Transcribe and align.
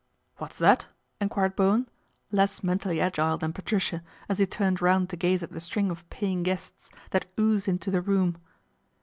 "What's 0.39 0.57
that?" 0.57 0.87
enquired 1.21 1.55
Bowen, 1.55 1.87
less 2.31 2.63
mentally 2.63 2.99
agile 2.99 3.37
than 3.37 3.53
Patricia, 3.53 4.01
as 4.27 4.39
he 4.39 4.47
turned 4.47 4.81
round 4.81 5.11
to 5.11 5.15
gaze 5.15 5.43
at 5.43 5.51
the 5.51 5.59
string 5.59 5.91
of 5.91 6.09
paying 6.09 6.41
guests 6.41 6.89
that 7.11 7.29
oozed 7.39 7.67
into 7.67 7.91
the 7.91 8.01
room. 8.01 8.39